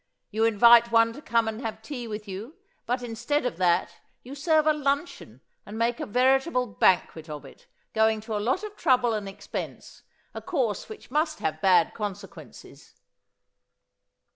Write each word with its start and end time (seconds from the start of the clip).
You 0.31 0.45
invite 0.45 0.91
one 0.91 1.13
to 1.13 1.21
come 1.21 1.47
and 1.47 1.61
have 1.61 1.83
tea 1.83 2.07
with 2.07 2.27
you 2.27 2.55
but 2.87 3.03
instead 3.03 3.45
of 3.45 3.57
that 3.57 3.97
you 4.23 4.33
serve 4.33 4.65
a 4.65 4.73
luncheon 4.73 5.41
and 5.63 5.77
make 5.77 5.99
a 5.99 6.07
veritable 6.07 6.65
banquet 6.65 7.29
of 7.29 7.45
it, 7.45 7.67
going 7.93 8.19
to 8.21 8.35
a 8.35 8.41
lot 8.41 8.63
of 8.63 8.75
trouble 8.75 9.13
and 9.13 9.29
expense, 9.29 10.01
a 10.33 10.41
course 10.41 10.89
which 10.89 11.11
must 11.11 11.37
have 11.37 11.61
bad 11.61 11.93
consequences." 11.93 12.95